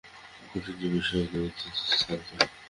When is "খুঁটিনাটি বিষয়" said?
0.49-1.23